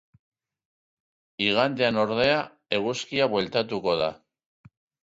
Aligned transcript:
Igandean, 1.49 2.01
ordea, 2.07 2.41
eguzkia 2.81 3.31
bueltatuko 3.37 3.97
da. 4.05 4.15